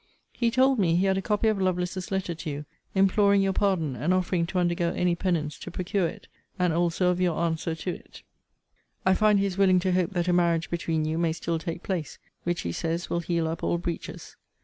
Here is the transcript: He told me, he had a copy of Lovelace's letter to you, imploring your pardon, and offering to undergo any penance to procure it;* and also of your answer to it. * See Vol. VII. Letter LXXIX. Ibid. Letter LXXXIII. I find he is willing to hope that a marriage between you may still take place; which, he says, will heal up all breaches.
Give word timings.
He 0.33 0.49
told 0.49 0.79
me, 0.79 0.95
he 0.95 1.05
had 1.05 1.19
a 1.19 1.21
copy 1.21 1.47
of 1.47 1.61
Lovelace's 1.61 2.09
letter 2.09 2.33
to 2.33 2.49
you, 2.49 2.65
imploring 2.95 3.43
your 3.43 3.53
pardon, 3.53 3.95
and 3.95 4.15
offering 4.15 4.47
to 4.47 4.57
undergo 4.57 4.89
any 4.93 5.13
penance 5.13 5.59
to 5.59 5.69
procure 5.69 6.07
it;* 6.07 6.27
and 6.57 6.73
also 6.73 7.09
of 7.11 7.21
your 7.21 7.37
answer 7.37 7.75
to 7.75 7.89
it. 7.91 7.93
* 7.93 7.93
See 7.93 7.93
Vol. 7.93 7.97
VII. 7.99 7.99
Letter 7.99 8.01
LXXIX. 8.09 8.25
Ibid. 8.25 9.05
Letter 9.05 9.11
LXXXIII. 9.11 9.11
I 9.11 9.13
find 9.13 9.39
he 9.39 9.45
is 9.45 9.57
willing 9.59 9.79
to 9.81 9.91
hope 9.91 10.13
that 10.13 10.27
a 10.27 10.33
marriage 10.33 10.69
between 10.71 11.05
you 11.05 11.17
may 11.19 11.33
still 11.33 11.59
take 11.59 11.83
place; 11.83 12.17
which, 12.45 12.61
he 12.61 12.71
says, 12.71 13.09
will 13.11 13.19
heal 13.19 13.47
up 13.47 13.63
all 13.63 13.77
breaches. 13.77 14.37